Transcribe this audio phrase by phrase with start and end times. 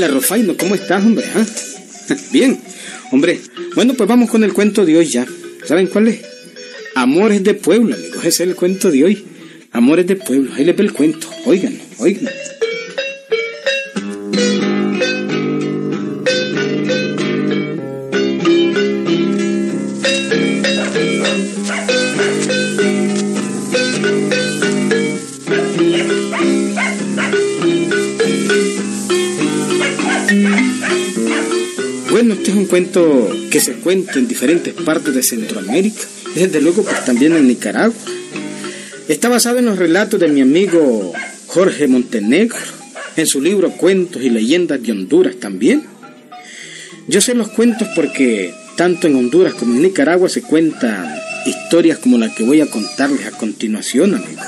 [0.00, 1.26] Hola, Rofaino, ¿cómo estás, hombre?
[1.34, 1.44] ¿Ah?
[2.32, 2.58] Bien,
[3.12, 3.38] hombre.
[3.74, 5.26] Bueno, pues vamos con el cuento de hoy ya.
[5.66, 6.22] ¿Saben cuál es?
[6.94, 8.24] Amores de pueblo, amigos.
[8.24, 9.26] Ese es el cuento de hoy.
[9.72, 10.54] Amores de pueblo.
[10.54, 11.28] Ahí les ve el cuento.
[11.44, 12.32] Oigan, oigan.
[32.40, 36.00] Este es un cuento que se cuenta en diferentes partes de Centroamérica
[36.34, 37.94] desde luego pues también en Nicaragua.
[39.08, 41.12] Está basado en los relatos de mi amigo
[41.48, 42.56] Jorge Montenegro,
[43.16, 45.84] en su libro Cuentos y Leyendas de Honduras también.
[47.08, 51.14] Yo sé los cuentos porque tanto en Honduras como en Nicaragua se cuentan
[51.44, 54.46] historias como la que voy a contarles a continuación, amigos.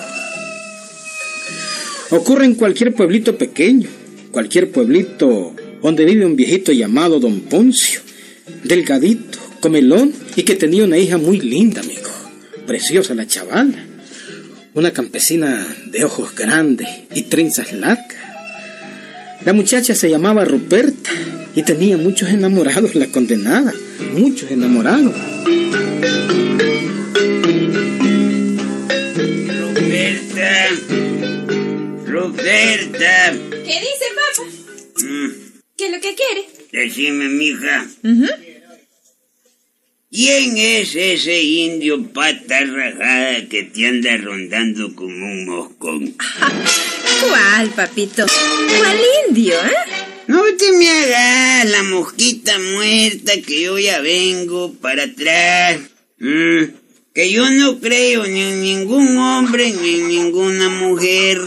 [2.09, 3.91] Ocurre en cualquier pueblito pequeño,
[4.31, 8.01] cualquier pueblito donde vive un viejito llamado Don Poncio,
[8.65, 12.11] delgadito, comelón y que tenía una hija muy linda, amigo.
[12.67, 13.87] Preciosa la chavala.
[14.75, 18.17] Una campesina de ojos grandes y trenzas largas.
[19.45, 21.11] La muchacha se llamaba Ruperta
[21.55, 23.75] y tenía muchos enamorados, la condenada.
[24.15, 25.15] Muchos enamorados.
[29.59, 30.69] Roberta.
[32.07, 33.33] Roberta.
[33.51, 34.49] ¿Qué dice, papá?
[35.03, 35.42] Mm,
[35.83, 36.47] ¿Qué es lo que quiere?
[36.71, 37.85] decime, mija.
[40.13, 46.17] ¿Quién es ese indio pata rajada que te anda rondando como un moscón?
[47.29, 48.25] ¿Cuál, papito?
[48.79, 49.73] ¿Cuál indio, eh?
[50.29, 55.81] No te me hagas la mosquita muerta que yo ya vengo para atrás.
[56.21, 56.63] Mm,
[57.13, 61.41] que yo no creo ni en ningún hombre ni en ninguna mujer.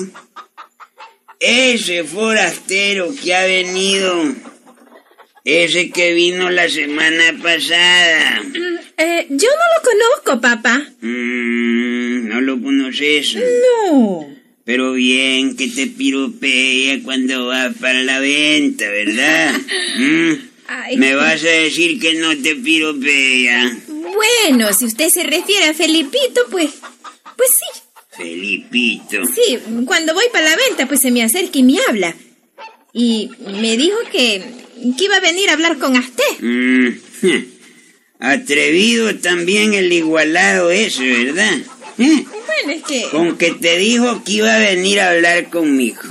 [1.47, 4.33] Ese forastero que ha venido,
[5.43, 8.41] ese que vino la semana pasada.
[8.41, 10.87] Mm, eh, yo no lo conozco, papá.
[11.01, 13.35] Mm, no lo conoces.
[13.35, 14.27] No.
[14.63, 19.53] Pero bien que te piropea cuando va para la venta, ¿verdad?
[19.97, 20.97] Mm.
[20.97, 23.77] Me vas a decir que no te piropea.
[23.87, 26.71] Bueno, si usted se refiere a Felipito, pues...
[27.37, 27.74] Pues sí.
[28.17, 29.25] Felipito.
[29.25, 32.15] Sí, cuando voy para la venta, pues se me acerca y me habla.
[32.93, 34.41] Y me dijo que,
[34.97, 36.23] que iba a venir a hablar con usted.
[36.39, 36.89] Mm,
[38.19, 41.57] Atrevido también el igualado ese, ¿verdad?
[41.97, 42.23] ¿Eh?
[42.23, 43.03] Bueno, es que...
[43.11, 46.01] Con que te dijo que iba a venir a hablar conmigo.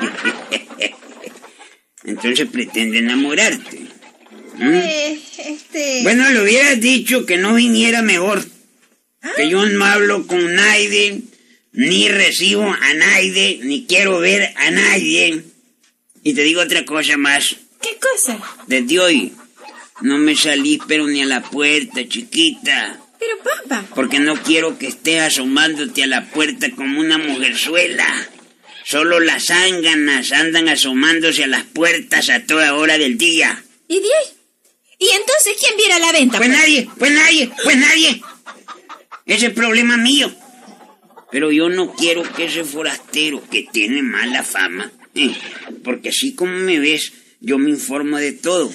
[2.04, 3.80] Entonces pretende enamorarte.
[4.56, 4.72] ¿Mm?
[4.72, 6.02] eh, este...
[6.02, 8.42] Bueno, le hubieras dicho que no viniera mejor.
[9.36, 11.22] Que yo no hablo con nadie,
[11.72, 15.44] ni recibo a nadie, ni quiero ver a nadie.
[16.22, 17.56] Y te digo otra cosa más.
[17.80, 18.40] ¿Qué cosa?
[18.66, 19.32] Desde hoy,
[20.00, 23.00] no me salís pero ni a la puerta, chiquita.
[23.18, 23.84] Pero, papá...
[23.94, 28.06] Porque no quiero que estés asomándote a la puerta como una mujerzuela.
[28.84, 33.62] Solo las zánganas andan asomándose a las puertas a toda hora del día.
[33.88, 34.38] ¿Y de ahí?
[35.00, 36.38] ¿Y entonces quién viene a la venta?
[36.38, 38.22] Pues nadie, pues nadie, pues nadie.
[39.28, 40.34] Ese es problema mío.
[41.30, 45.34] Pero yo no quiero que ese forastero que tiene mala fama, eh,
[45.84, 48.72] porque así como me ves, yo me informo de todo.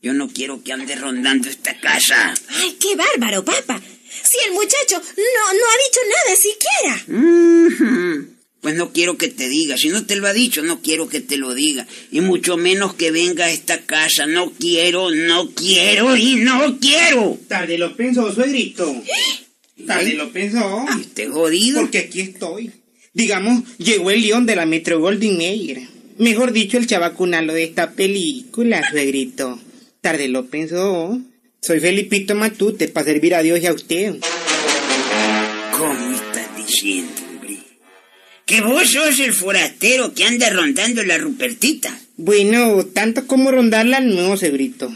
[0.00, 2.32] Yo no quiero que ande rondando esta casa.
[2.48, 3.82] Ay, qué bárbaro, papá.
[4.08, 7.74] Si el muchacho no, no ha dicho nada siquiera.
[7.88, 8.38] Ujú.
[8.60, 9.76] Pues no quiero que te diga.
[9.76, 11.86] Si no te lo ha dicho, no quiero que te lo diga.
[12.12, 14.26] Y mucho menos que venga a esta casa.
[14.26, 17.38] No quiero, no quiero y no quiero.
[17.48, 18.84] Tarde lo pensó, suegrito.
[18.84, 19.44] Tarde
[19.78, 20.14] ¿Eh?
[20.14, 20.84] lo pensó.
[20.88, 21.80] Ay, Esté jodido.
[21.80, 22.72] Porque aquí estoy.
[23.14, 25.82] Digamos, llegó el león de la Metro Golden Mayer.
[26.18, 29.58] Mejor dicho, el chavacunalo de esta película, suegrito.
[30.00, 31.20] Tarde lo pensó.
[31.60, 34.16] Soy Felipito Matute para servir a Dios y a usted.
[35.76, 37.58] ¿Cómo estás diciendo, hombre?
[38.46, 41.98] Que vos sos el forastero que anda rondando la Rupertita.
[42.16, 44.94] Bueno, tanto como rondarla no, suegrito.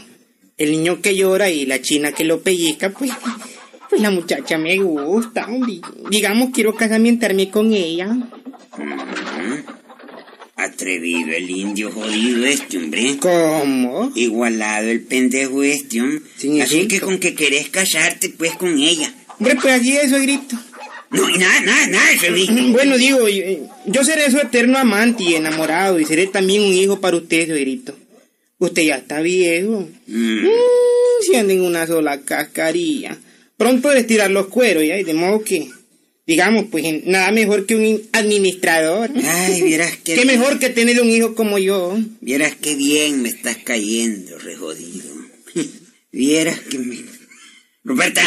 [0.57, 3.11] El niño que llora y la china que lo pellizca, pues,
[3.93, 5.47] pues la muchacha me gusta.
[6.09, 8.17] Digamos, quiero casamientarme con ella.
[10.55, 13.17] Atrevido el indio jodido este, hombre.
[13.19, 14.11] ¿Cómo?
[14.15, 16.21] Igualado el pendejo este, hombre.
[16.37, 16.87] Sí, Así sí.
[16.87, 19.13] que con que querés casarte, pues, con ella.
[19.37, 20.57] Hombre, pues así es, suegrito.
[21.11, 22.33] No, y nada, nada, nada, eso
[22.71, 23.43] Bueno, digo, yo,
[23.85, 27.95] yo seré su eterno amante y enamorado y seré también un hijo para usted, suegrito.
[28.57, 29.87] Usted ya está viejo.
[30.07, 30.45] Mm.
[30.45, 30.47] Mm,
[31.21, 33.19] si anda en una sola cascarilla.
[33.57, 34.97] Pronto de estirar los cueros, ¿ya?
[34.99, 35.69] Y de modo que
[36.25, 39.11] Digamos, pues nada mejor que un administrador.
[39.25, 40.15] Ay, vieras que...
[40.15, 41.97] Qué mejor que tener un hijo como yo.
[42.21, 45.03] Vieras qué bien me estás cayendo, rejodido.
[46.13, 46.99] Vieras que me...
[47.83, 48.21] Ruperta,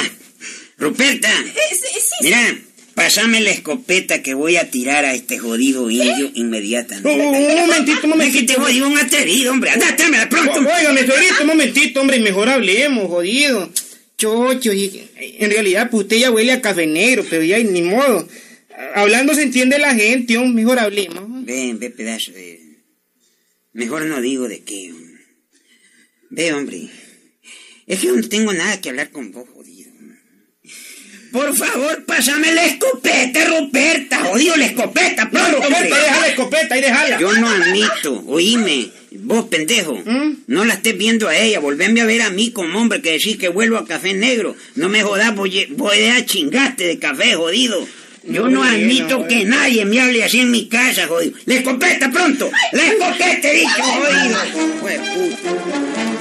[0.77, 1.31] Ruperta.
[1.47, 2.59] Eh, sí, sí, Mira,
[2.95, 7.09] pásame la escopeta que voy a tirar a este jodido indio inmediatamente.
[7.09, 8.53] Oh, un momentito, un Es que momentito.
[8.55, 9.71] te jodido un atrevido, hombre.
[9.71, 10.53] Anda, tráemela pronto.
[10.61, 13.71] O- Óigame, suegrito, un momentito, hombre, mejor hablemos, jodido.
[14.19, 15.09] Chocho, y-
[15.39, 18.27] en realidad, pues usted ya huele a café negro, pero ya ni modo.
[18.95, 21.23] Hablando se entiende la gente, hombre, mejor hablemos.
[21.45, 22.61] Ven, ve pedazo de...
[23.73, 24.91] Mejor no digo de qué.
[24.93, 25.21] hombre.
[26.31, 26.89] Ve, hombre.
[27.87, 29.91] Es que no tengo nada que hablar con vos, jodido.
[31.33, 34.25] Por favor, pásame la escopeta, Ruperta.
[34.25, 35.77] Jodido, la escopeta, Roberto, hombre.
[35.77, 37.21] ahí deja la escopeta, ahí déjala.
[37.21, 38.91] Yo no admito, oíme,
[39.27, 40.45] vos pendejo, ¿Mm?
[40.47, 43.37] no la estés viendo a ella, volveme a ver a mí como hombre que decís
[43.37, 44.55] que vuelvo a café negro.
[44.77, 47.87] No me jodas, voy, voy a chingarte de café, jodido.
[48.25, 51.37] Yo no admito que nadie me hable así en mi casa, jodido.
[51.45, 52.51] ¡La escopeta pronto!
[52.73, 54.39] ¡La escopeta, he dicho, jodido!
[54.81, 56.16] Puta.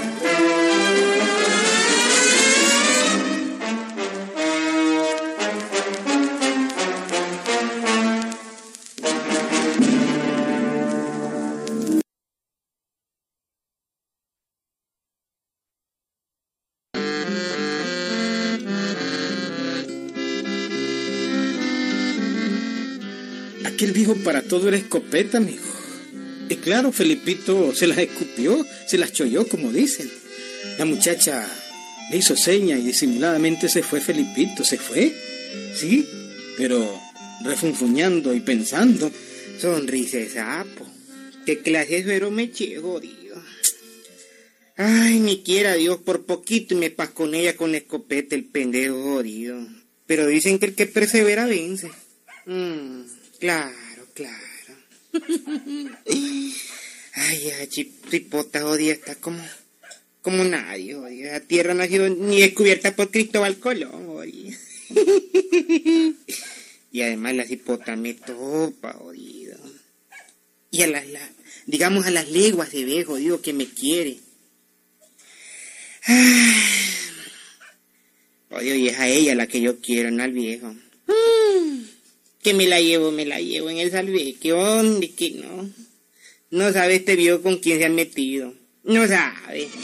[23.75, 25.65] Aquel viejo para todo era escopeta, amigo.
[26.47, 30.09] Y claro, Felipito se las escupió, se las cholló, como dicen.
[30.77, 31.45] La muchacha
[32.09, 35.13] le hizo seña y disimuladamente se fue Felipito, se fue.
[35.75, 36.07] Sí,
[36.57, 36.89] pero
[37.43, 39.11] refunfuñando y pensando.
[39.59, 40.87] Sonrisa sapo.
[41.45, 43.43] ¿Qué clase de me eché, jodido?
[44.77, 49.03] Ay, ni quiera Dios, por poquito me pas con ella con la escopeta, el pendejo
[49.03, 49.67] jodido.
[50.07, 51.91] Pero dicen que el que persevera vence.
[52.45, 53.01] Mm,
[53.39, 54.75] claro, claro.
[56.05, 59.41] Ay, ya, chipota jodida, está como,
[60.21, 61.33] como nadie, jodida.
[61.33, 64.57] La tierra no ha sido ni descubierta por Cristóbal Colón, jodida.
[66.91, 69.57] y además la cipota me topa, jodido.
[70.71, 71.31] Y a las, la-
[71.67, 74.19] digamos, a las leguas se ve, jodido, que me quiere.
[78.49, 80.75] Odio, y es a ella la que yo quiero, no al viejo.
[82.45, 84.49] Que me la llevo, me la llevo en el salveque.
[84.49, 85.67] ¿Dónde que no?
[86.51, 88.53] No sabe este viejo con quién se han metido.
[88.83, 89.67] No sabe.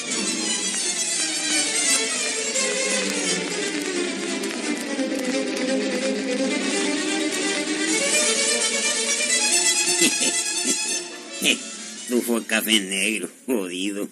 [12.28, 14.08] Fue café negro, jodido.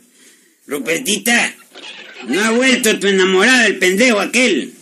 [0.66, 1.56] Rupertita,
[2.28, 4.74] no ha vuelto tu enamorada el pendejo aquel.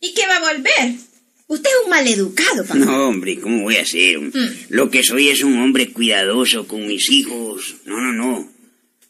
[0.00, 1.09] ¿Y qué va a volver?
[1.50, 2.78] Usted es un maleducado, papá.
[2.78, 4.20] No, hombre, ¿cómo voy a ser?
[4.68, 7.74] Lo que soy es un hombre cuidadoso con mis hijos.
[7.86, 8.48] No, no, no.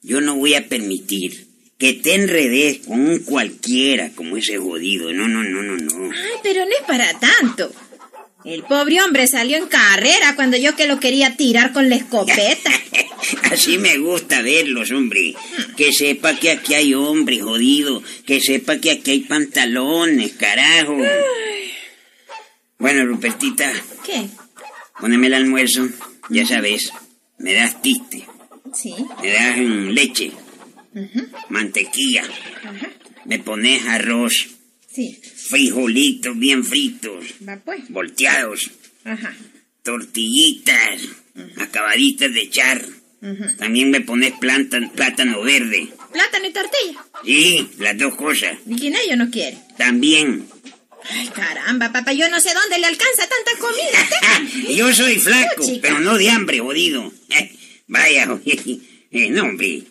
[0.03, 5.13] Yo no voy a permitir que te enredes con un cualquiera como ese jodido.
[5.13, 6.11] No, no, no, no, no.
[6.15, 7.71] Ay, pero no es para tanto.
[8.47, 12.73] El pobre hombre salió en carrera cuando yo que lo quería tirar con la escopeta.
[13.51, 15.35] Así me gusta verlos, hombre.
[15.77, 18.03] Que sepa que aquí hay hombre jodido.
[18.25, 20.97] Que sepa que aquí hay pantalones, carajo.
[22.81, 23.71] Bueno, Rupertita,
[24.05, 24.27] ¿Qué?
[24.99, 25.89] poneme el almuerzo.
[26.31, 26.93] Ya sabes,
[27.39, 28.27] me das tiste,
[28.75, 28.95] Sí.
[29.23, 30.33] me das mm, leche,
[31.49, 32.89] mantequilla, Ajá.
[33.27, 34.49] me pones arroz,
[34.93, 35.21] Sí.
[35.49, 37.89] frijolitos bien fritos, Va pues.
[37.91, 38.71] volteados,
[39.05, 39.35] Ajá.
[39.83, 41.03] tortillitas,
[41.59, 42.85] acabaditas de echar.
[43.59, 45.89] También me pones planta- plátano verde.
[46.11, 47.05] Plátano y tortilla.
[47.23, 48.57] Sí, las dos cosas.
[48.67, 49.59] ¿Y quién ello no quiere?
[49.77, 50.47] También.
[51.09, 54.69] Ay, caramba, papá, yo no sé dónde le alcanza tanta comida.
[54.77, 57.11] Yo soy flaco, pero no de hambre, jodido.
[57.31, 59.83] Eh, vaya, eh, no, hombre.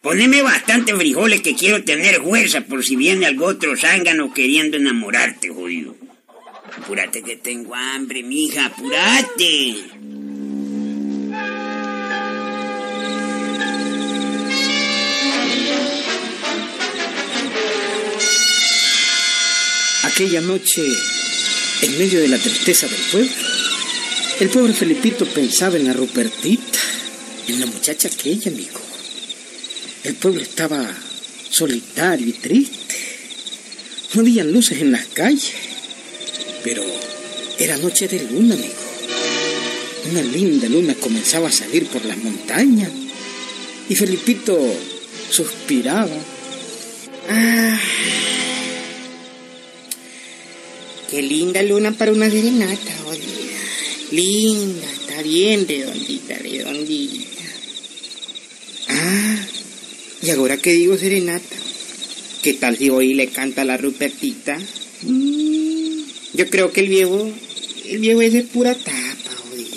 [0.00, 5.48] Poneme bastante frijoles que quiero tener fuerza por si viene algo otro zángano queriendo enamorarte,
[5.48, 5.96] jodido.
[6.76, 9.76] Apúrate que tengo hambre, mija, apúrate.
[20.12, 20.82] Aquella noche,
[21.80, 23.30] en medio de la tristeza del pueblo,
[24.40, 26.78] el pobre Felipito pensaba en la Rupertita,
[27.48, 28.78] en la muchacha aquella, amigo.
[30.04, 30.86] El pueblo estaba
[31.48, 32.94] solitario y triste.
[34.12, 35.54] No habían luces en las calles,
[36.62, 36.84] pero
[37.58, 38.74] era noche de luna, amigo.
[40.10, 42.90] Una linda luna comenzaba a salir por las montañas
[43.88, 44.58] y Felipito
[45.30, 46.18] suspiraba.
[47.30, 47.80] Ah,
[51.12, 53.20] Qué linda luna para una serenata, oye.
[54.12, 57.44] Linda, está bien redondita, redondita.
[58.88, 59.46] Ah,
[60.22, 61.54] y ahora que digo serenata,
[62.42, 64.58] ¿qué tal si hoy le canta la Rupertita?
[65.02, 66.00] Mm,
[66.32, 67.30] yo creo que el viejo,
[67.90, 69.68] el viejo es pura tapa, oye.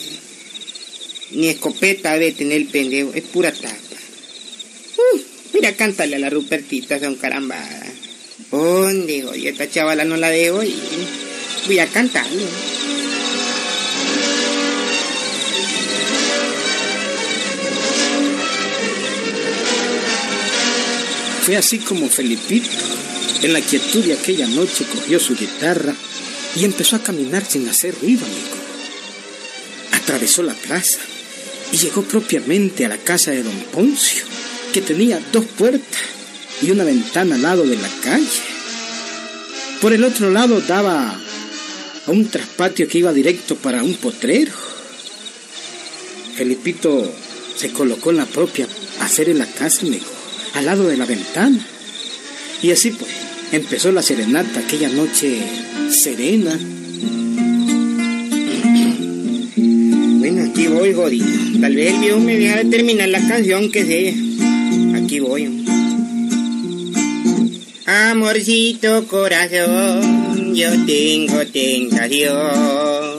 [1.31, 3.75] Ni escopeta debe tener el pendejo, es pura tapa.
[4.97, 5.19] Uh,
[5.53, 7.89] mira, cántale a la Rupertita, son carambadas.
[8.49, 9.49] ¿Dónde, oye?
[9.49, 10.73] Esta chavala no la dejo y
[11.65, 12.45] voy a cantarle.
[21.43, 22.69] Fue así como Felipito,
[23.43, 25.93] en la quietud de aquella noche, cogió su guitarra
[26.55, 28.55] y empezó a caminar sin hacer ruido, amigo.
[29.91, 31.00] Atravesó la plaza
[31.72, 34.24] y llegó propiamente a la casa de don Poncio,
[34.74, 36.01] que tenía dos puertas
[36.62, 38.25] y una ventana al lado de la calle.
[39.81, 41.19] Por el otro lado daba
[42.07, 44.51] a un traspatio que iba directo para un potrero.
[46.35, 47.12] Felipito
[47.55, 48.67] se colocó en la propia
[49.00, 50.05] hacer casa, amigo,
[50.53, 51.65] al lado de la ventana.
[52.62, 53.12] Y así pues,
[53.51, 55.41] empezó la serenata aquella noche
[55.89, 56.57] serena.
[60.19, 61.62] Bueno, aquí voy, jodido.
[61.62, 64.15] Tal vez el viejo me deja de terminar la canción que sé.
[64.97, 65.65] Aquí voy.
[67.85, 70.25] Amorcito corazón,
[70.55, 73.17] yo tengo tentación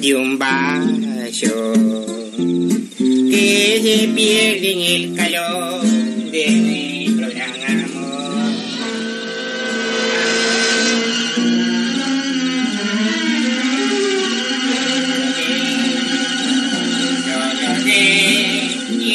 [0.00, 1.72] de un vaso
[3.30, 8.52] que se pierde en el calor de nuestro gran amor.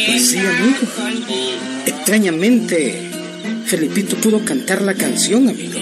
[0.08, 0.78] Pues sí, amigo.
[1.86, 3.12] Extrañamente,
[3.66, 5.80] Felipito pudo cantar la canción, amigo.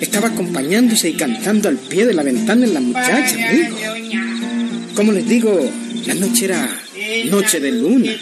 [0.00, 3.76] Estaba acompañándose y cantando al pie de la ventana en la muchacha, amigo.
[4.94, 5.70] Como les digo,
[6.06, 6.80] la noche era
[7.30, 8.12] noche de luna.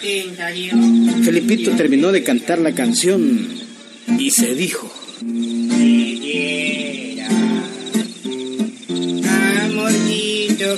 [1.24, 3.48] Felipito terminó de cantar la canción
[4.18, 4.92] y se dijo.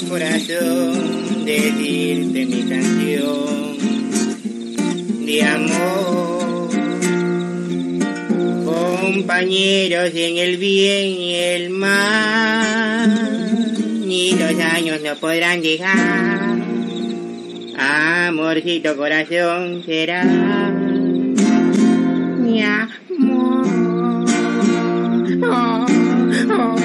[0.09, 3.79] Corazón, decirte mi canción
[5.25, 6.16] de amor.
[9.27, 13.09] Compañeros en el bien y el mal,
[14.07, 16.57] ni los años no podrán llegar.
[17.77, 20.23] Amorcito corazón será
[22.39, 23.67] mi amor.
[25.43, 25.87] Oh,
[26.53, 26.77] oh.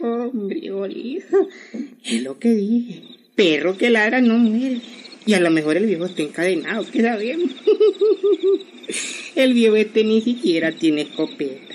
[0.00, 1.48] Hombre, bolido.
[2.04, 3.02] Es lo que dije.
[3.36, 4.93] Perro que ladra no muere.
[5.26, 7.50] Y a lo mejor el viejo está encadenado, ¿qué sabemos?
[9.34, 11.74] El viejo este ni siquiera tiene escopeta.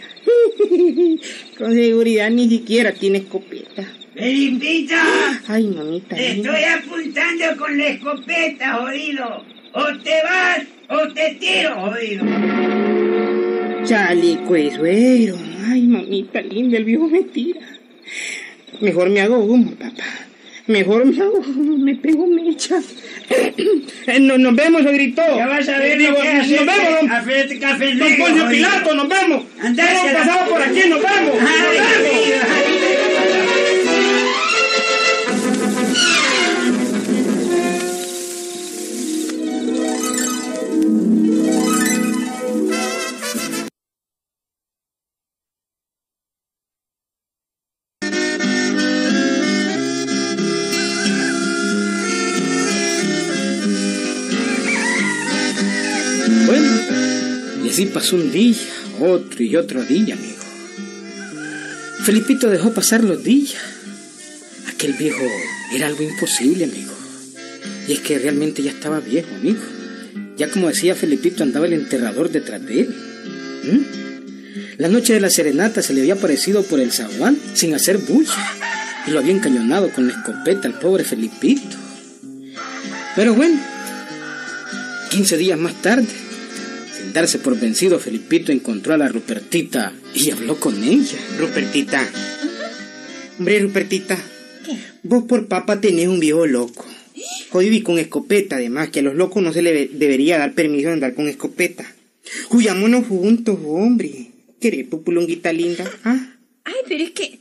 [1.58, 3.86] Con seguridad ni siquiera tiene escopeta.
[4.16, 5.42] ¡Felipita!
[5.48, 6.16] Ay, mamita.
[6.16, 9.44] Te estoy apuntando con la escopeta, jodido.
[9.74, 12.26] O te vas o te tiro, jodido.
[13.86, 15.38] Chaleco de suegro.
[15.68, 17.62] Ay, mamita linda, el viejo me tira.
[18.82, 20.29] Mejor me hago humo, papá.
[20.70, 21.42] Mejor me hago
[21.86, 22.80] me pego mecha.
[24.08, 25.22] Eh, no, nos vemos, se gritó.
[25.36, 27.08] Ya vas a ver Digo, nos vemos, don,
[27.60, 28.50] café don Poncio.
[28.50, 29.44] Pilato, nos vemos.
[29.62, 31.40] Andá, Hemos pasado por aquí, nos vemos.
[31.40, 32.10] Nos Ay, vemos.
[32.10, 32.38] jodido,
[57.64, 58.56] y así pasó un día,
[59.00, 60.40] otro y otro día, amigo.
[62.04, 63.56] Felipito dejó pasar los días.
[64.68, 65.26] Aquel viejo
[65.74, 66.94] era algo imposible, amigo.
[67.88, 69.60] Y es que realmente ya estaba viejo, amigo.
[70.38, 72.96] Ya como decía Felipito, andaba el enterrador detrás de él.
[73.64, 74.78] ¿Mm?
[74.78, 78.34] La noche de la serenata se le había aparecido por el zaguán sin hacer bulla.
[79.06, 81.78] Y lo había encañonado con la escopeta al pobre Felipito.
[83.16, 83.60] Pero bueno,
[85.10, 86.08] 15 días más tarde,
[87.14, 91.18] darse por vencido, Felipito encontró a la Rupertita y habló con ella.
[91.38, 92.08] Rupertita.
[93.38, 94.18] Hombre, Rupertita.
[95.04, 96.86] Vos por papa tenés un viejo loco.
[97.50, 100.88] Jodido y con escopeta, además, que a los locos no se le debería dar permiso
[100.88, 101.86] de andar con escopeta.
[102.52, 104.32] Huyámonos juntos, hombre.
[104.60, 105.90] ¿Querés, pupulunguita linda?
[106.04, 106.36] ¿Ah?
[106.64, 107.40] Ay, pero es que.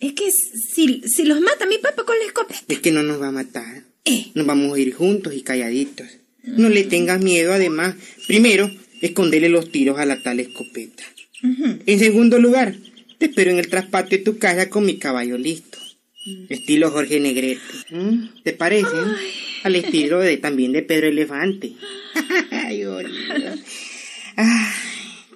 [0.00, 2.60] Es que si, si los mata mi papá con la escopeta.
[2.68, 3.84] Es que no nos va a matar.
[4.04, 4.32] Eh.
[4.34, 6.06] Nos vamos a ir juntos y calladitos.
[6.42, 7.94] No le tengas miedo, además.
[8.26, 8.70] Primero,
[9.04, 11.04] esconderle los tiros a la tal escopeta.
[11.42, 12.74] En segundo lugar,
[13.18, 15.78] te espero en el traspatio de tu casa con mi caballo listo.
[16.48, 17.60] Estilo Jorge Negrete.
[17.90, 18.42] ¿Mm?
[18.42, 18.96] ¿Te parece?
[19.62, 21.72] Al estilo de también de Pedro Elefante.
[22.50, 22.82] Ay.
[24.36, 24.72] Ay,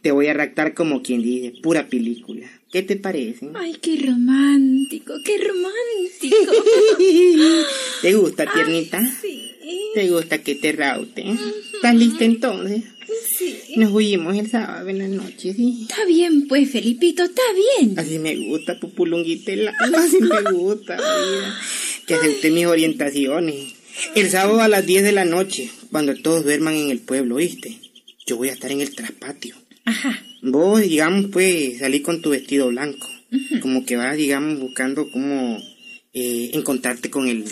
[0.00, 2.46] te voy a raptar como quien dice, pura película.
[2.72, 3.50] ¿Qué te parece?
[3.54, 6.52] Ay, qué romántico, qué romántico.
[8.02, 9.06] ¿Te gusta, tiernita?
[9.20, 9.52] Sí.
[9.94, 11.25] ¿Te gusta que te raute?
[11.75, 12.84] ¿Estás lista entonces?
[13.78, 15.82] Nos huimos el sábado en la noche, ¿sí?
[15.82, 17.42] Está bien, pues, Felipito, está
[17.78, 17.97] bien.
[17.97, 21.61] Así me gusta, pupulunguita el alma, así me gusta, vida.
[22.04, 23.75] Que acepte mis orientaciones.
[24.16, 27.78] El sábado a las 10 de la noche, cuando todos duerman en el pueblo, ¿viste?
[28.26, 29.54] Yo voy a estar en el traspatio.
[29.85, 30.25] Ajá.
[30.42, 33.08] Vos, digamos, pues, salí con tu vestido blanco.
[33.61, 35.62] Como que vas, digamos, buscando cómo
[36.14, 37.44] eh, encontrarte con el...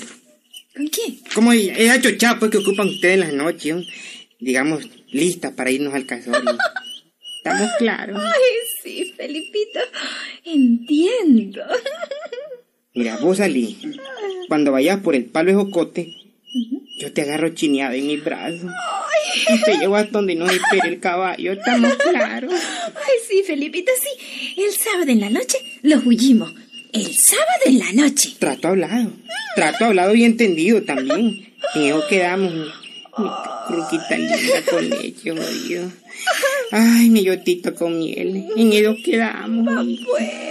[0.75, 1.21] ¿Con quién?
[1.33, 3.83] Como esa chochada, pues, que ocupan ustedes en las noches, ¿no?
[4.41, 6.57] digamos, lista para irnos al casorio.
[7.39, 8.21] ¿Estamos claros?
[8.21, 8.43] Ay,
[8.83, 9.81] sí, Felipito.
[10.45, 11.63] Entiendo.
[12.95, 13.79] Mira, vos salí.
[14.49, 16.15] Cuando vayas por el palo de jocote,
[16.99, 18.71] yo te agarro chineada en mis brazos.
[19.49, 21.53] Y te llevo hasta donde no espere el caballo.
[21.53, 22.53] ¿Estamos claros?
[22.53, 24.61] Ay, sí, Felipito, sí.
[24.63, 26.53] El sábado en la noche los huyimos.
[26.93, 28.31] El sábado en la noche.
[28.39, 29.13] Trato hablado.
[29.55, 31.55] Trato hablado y entendido también.
[31.75, 32.73] En eso quedamos.
[33.19, 33.29] Mi,
[33.67, 35.91] cruquita linda con leche, jodido.
[36.73, 38.47] Ay, mi yotito con miel.
[38.57, 39.87] En eso quedamos.
[40.07, 40.47] Pues.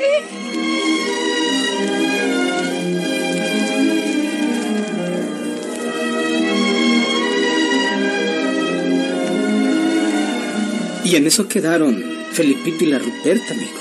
[11.05, 13.79] Y en eso quedaron Felipito y la Ruperta, amigo.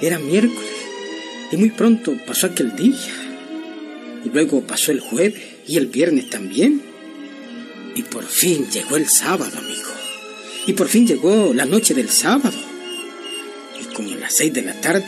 [0.00, 0.70] Era miércoles
[1.52, 2.96] y muy pronto pasó aquel día.
[4.24, 6.87] Y luego pasó el jueves y el viernes también.
[7.98, 9.90] Y por fin llegó el sábado, amigo.
[10.68, 12.56] Y por fin llegó la noche del sábado.
[13.80, 15.04] Y como a las seis de la tarde,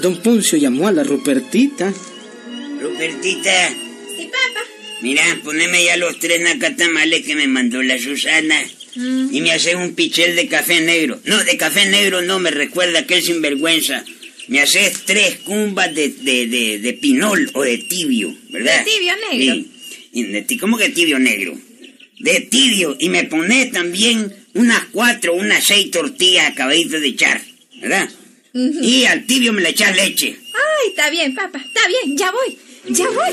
[0.00, 1.92] don Poncio llamó a la Rupertita.
[2.80, 3.70] Rupertita,
[4.16, 4.60] Sí, papá.
[5.02, 8.62] mira, poneme ya los tres nacatamales que me mandó la Susana.
[8.94, 11.20] Y me haces un pichel de café negro.
[11.24, 14.04] No, de café negro no, me recuerda aquel sinvergüenza.
[14.48, 18.84] Me haces tres cumbas de, de, de, de pinol o de tibio, ¿verdad?
[18.84, 19.64] De tibio negro.
[20.48, 20.56] Sí.
[20.58, 21.58] ¿Cómo que tibio negro?
[22.18, 22.96] De tibio.
[22.98, 27.40] Y me pones también unas cuatro, unas seis tortillas acabaditas de echar,
[27.80, 28.08] ¿verdad?
[28.54, 30.36] Y al tibio me le echas leche.
[30.54, 31.58] Ay, está bien, papá.
[31.58, 32.58] Está bien, ya voy.
[32.88, 33.32] Ya voy.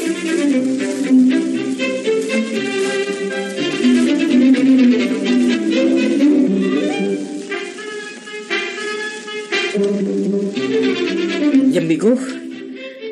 [11.71, 12.19] Y en Vigor,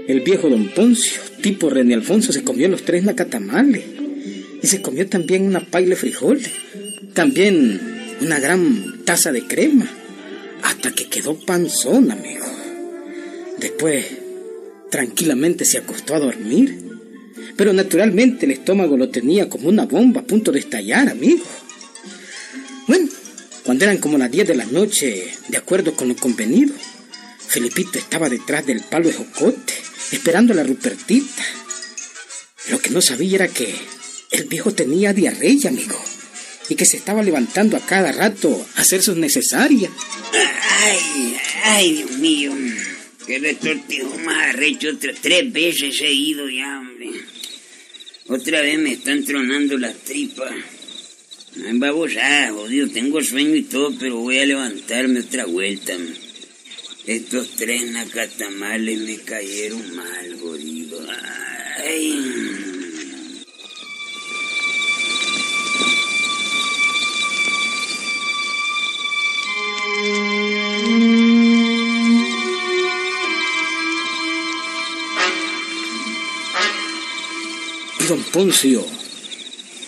[0.07, 4.00] el viejo don Poncio, tipo René Alfonso, se comió los tres nacatamales.
[4.61, 6.51] Y se comió también una paila de frijoles.
[7.13, 7.79] También
[8.21, 9.89] una gran taza de crema.
[10.63, 12.45] Hasta que quedó panzón, amigo.
[13.57, 14.05] Después,
[14.89, 16.91] tranquilamente se acostó a dormir.
[17.57, 21.43] Pero naturalmente el estómago lo tenía como una bomba a punto de estallar, amigo.
[22.87, 23.09] Bueno,
[23.63, 26.73] cuando eran como las 10 de la noche, de acuerdo con lo convenido,
[27.47, 29.73] Felipito estaba detrás del palo de jocote,
[30.11, 31.43] esperando a la Rupertita.
[32.69, 33.75] Lo que no sabía era que
[34.31, 36.01] el viejo tenía diarrea, amigo,
[36.69, 39.91] y que se estaba levantando a cada rato a hacer sus necesarias.
[40.33, 42.53] Ay, ay, Dios mío.
[43.27, 44.89] Qué retortijo más arrecho.
[45.21, 47.11] Tres veces he ido ya, hombre.
[48.27, 50.53] Otra vez me están tronando las tripas.
[51.65, 52.87] Ay, babosada, jodido.
[52.89, 55.93] Tengo sueño y todo, pero voy a levantarme otra vuelta.
[57.05, 61.05] Estos tres nacatamales me cayeron mal, jodido.
[61.83, 62.40] Ay.
[78.33, 78.85] Poncio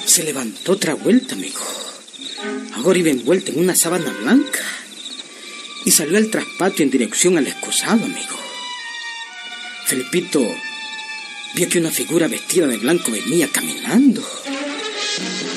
[0.05, 1.61] se levantó otra vuelta, amigo.
[2.73, 4.59] Ahora iba envuelto en una sábana blanca
[5.85, 8.37] y salió al traspatio en dirección al excusado, amigo.
[9.85, 10.45] Felipito
[11.55, 14.21] vio que una figura vestida de blanco venía caminando.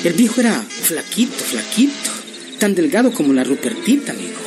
[0.05, 2.11] El viejo era flaquito, flaquito,
[2.57, 4.46] tan delgado como la Rupertita, amigo.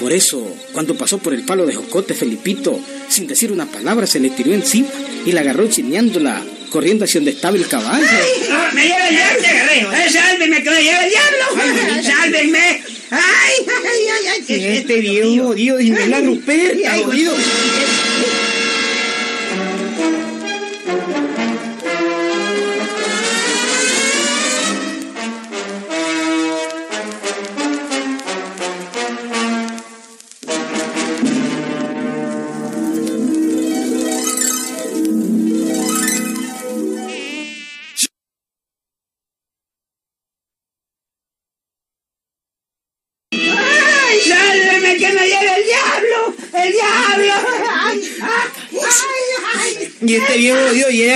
[0.00, 0.40] Por eso,
[0.72, 4.52] cuando pasó por el palo de jocote, Felipito, sin decir una palabra, se le tiró
[4.52, 4.88] encima
[5.26, 8.06] y la agarró chineándola, corriendo hacia donde estaba el caballo.
[8.50, 9.92] ¡Ah, ¡Me lleva el diablo!
[9.92, 12.02] ¡Eh, ¡Sálvenme, que me lleva el diablo!
[12.02, 12.82] ¡Sálvenme!
[13.10, 13.20] ¡Ay,
[13.66, 14.26] ay, ay!
[14.34, 17.34] ay ¿qué es Este viejo jodido y es la Ruperta, Ay, jodido.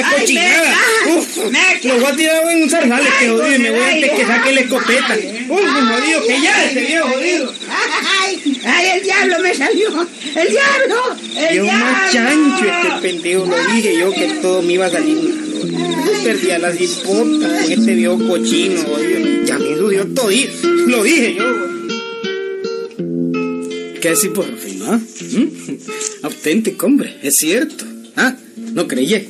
[0.05, 0.79] Ay, cochinada.
[1.17, 1.37] Uf,
[1.85, 4.53] lo voy a tirar en un zarzal Ay, jodido y me voy antes que saque
[4.53, 5.17] la escopeta.
[5.17, 7.55] Mi jodido, que ya este viejo jodido.
[7.69, 10.09] ¡Ay, ay, el diablo me salió!
[10.35, 11.17] ¡El diablo!
[11.37, 12.59] ¡El Yo más diablo!
[12.59, 15.39] chancho este pendejo, lo dije yo que todo me iba a salir mal.
[16.25, 19.45] Perdía las hipotas con este viejo cochino, jodido.
[19.45, 20.31] Ya me subió todo,
[20.87, 21.73] lo dije yo.
[24.01, 24.99] ¿Qué decir por fin, ah?
[24.99, 26.25] ¿Mm?
[26.25, 27.85] Auténtico, hombre, es cierto.
[28.17, 28.35] Ah,
[28.75, 29.29] no creyé.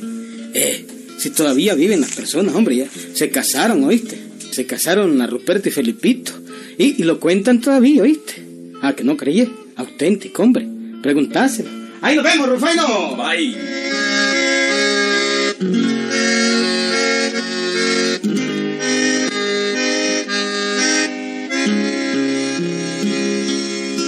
[0.53, 0.85] Eh,
[1.17, 4.17] si todavía viven las personas, hombre, ya se casaron, ¿oíste?
[4.51, 6.31] Se casaron a Ruperto y Felipito.
[6.77, 8.43] Y, lo cuentan todavía, ¿oíste?
[8.81, 9.49] Ah, que no creyé.
[9.75, 10.67] Auténtico, hombre.
[11.01, 11.69] Preguntáselo.
[12.01, 13.15] Ahí nos vemos, Rufino.
[13.15, 13.55] Bye.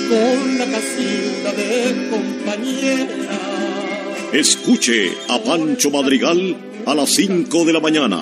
[0.09, 3.24] con la casita de compañera.
[4.35, 8.19] Escuche a Pancho Madrigal a las 5 de la mañana